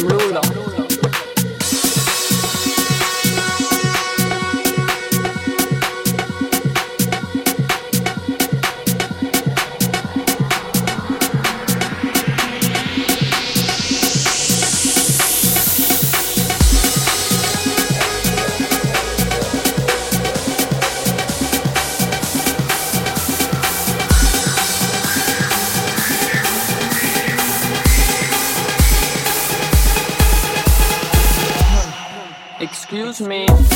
[0.00, 0.27] I'm Lula.
[33.20, 33.67] Me.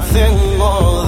[0.00, 0.99] nothing more.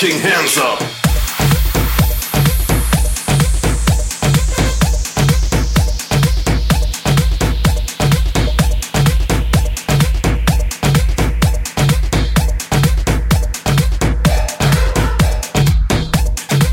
[0.00, 0.87] Fucking hands up.